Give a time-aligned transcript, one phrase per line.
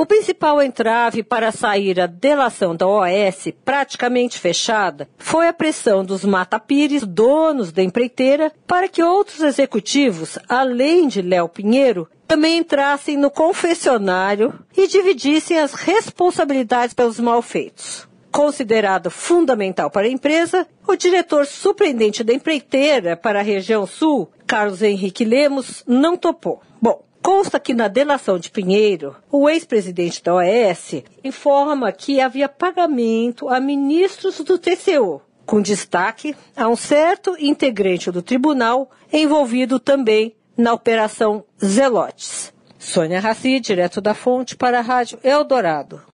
[0.00, 6.24] O principal entrave para sair a delação da OAS praticamente fechada foi a pressão dos
[6.24, 13.14] Mata Pires, donos da empreiteira, para que outros executivos, além de Léo Pinheiro, também entrassem
[13.18, 18.08] no confessionário e dividissem as responsabilidades pelos malfeitos.
[18.32, 24.80] Considerado fundamental para a empresa, o diretor surpreendente da empreiteira para a região sul, Carlos
[24.80, 26.62] Henrique Lemos, não topou.
[26.80, 33.48] Bom, Consta que na delação de Pinheiro, o ex-presidente da OAS informa que havia pagamento
[33.48, 40.72] a ministros do TCU, com destaque a um certo integrante do tribunal envolvido também na
[40.72, 42.52] Operação Zelotes.
[42.78, 46.00] Sônia Raci, direto da fonte para a Rádio Eldorado.